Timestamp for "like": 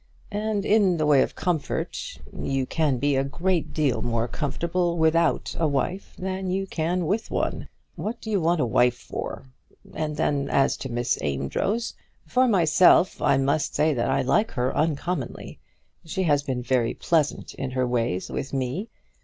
14.23-14.49